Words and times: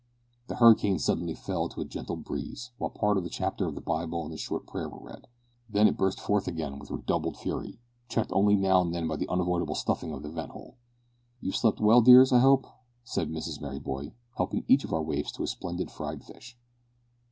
The 0.47 0.55
hurricane 0.55 0.97
suddenly 0.97 1.35
fell 1.35 1.69
to 1.69 1.79
a 1.81 1.85
gentle 1.85 2.15
breeze, 2.15 2.71
while 2.79 2.89
part 2.89 3.19
of 3.19 3.23
a 3.23 3.29
chapter 3.29 3.67
of 3.67 3.75
the 3.75 3.81
Bible 3.81 4.25
and 4.25 4.33
a 4.33 4.35
short 4.39 4.65
prayer 4.65 4.89
were 4.89 4.97
read. 4.97 5.27
Then 5.69 5.87
it 5.87 5.95
burst 5.95 6.19
forth 6.19 6.47
again 6.47 6.79
with 6.79 6.89
redoubled 6.89 7.37
fury, 7.37 7.77
checked 8.09 8.31
only 8.31 8.55
now 8.55 8.81
and 8.81 8.95
then 8.95 9.07
by 9.07 9.15
the 9.17 9.29
unavoidable 9.29 9.75
stuffing 9.75 10.11
of 10.11 10.23
the 10.23 10.31
vent 10.31 10.53
hole. 10.53 10.77
"You've 11.39 11.55
slept 11.55 11.79
well, 11.79 12.01
dears, 12.01 12.33
I 12.33 12.39
hope?" 12.39 12.65
said 13.03 13.29
Mrs 13.29 13.61
Merryboy, 13.61 14.13
helping 14.37 14.65
each 14.67 14.83
of 14.83 14.91
our 14.91 15.03
waifs 15.03 15.31
to 15.33 15.43
a 15.43 15.47
splendid 15.47 15.91
fried 15.91 16.23
fish. 16.23 16.57